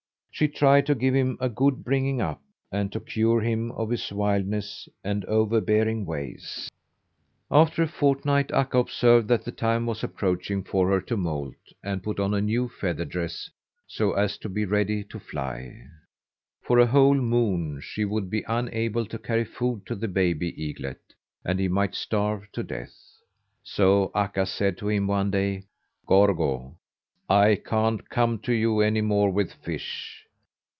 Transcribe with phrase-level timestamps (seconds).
[0.33, 4.11] She tried to give him a good bringing up, and to cure him of his
[4.11, 6.67] wildness and overbearing ways.
[7.51, 11.53] After a fortnight Akka observed that the time was approaching for her to moult
[11.83, 13.51] and put on a new feather dress
[13.85, 15.77] so as to be ready to fly.
[16.63, 21.13] For a whole moon she would be unable to carry food to the baby eaglet,
[21.45, 22.95] and he might starve to death.
[23.63, 25.65] So Akka said to him one day:
[26.07, 26.77] "Gorgo,
[27.29, 30.17] I can't come to you any more with fish.